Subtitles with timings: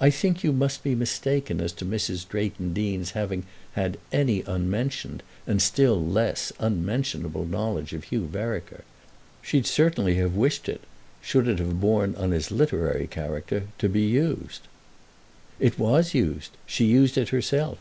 [0.00, 2.28] I think you must be mistaken as to Mrs.
[2.28, 8.84] Drayton Deane's having had any unmentioned, and still less any unmentionable, knowledge of Hugh Vereker.
[9.42, 14.68] She'd certainly have wished it—should it have borne on his literary character—to be used."
[15.58, 16.52] "It was used.
[16.64, 17.78] She used it herself.